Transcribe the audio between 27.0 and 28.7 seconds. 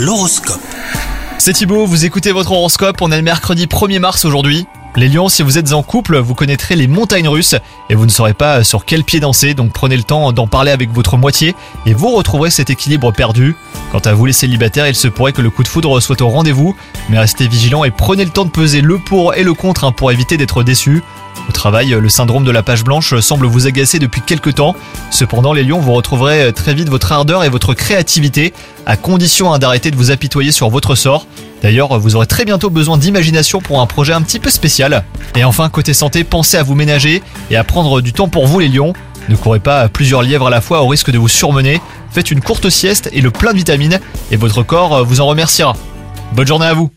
ardeur et votre créativité,